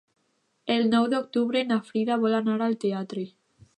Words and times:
El 0.75 0.87
nou 0.93 1.05
d'octubre 1.11 1.63
na 1.73 1.79
Frida 1.91 2.17
vol 2.25 2.39
anar 2.39 2.57
al 2.69 2.75
teatre. 2.85 3.27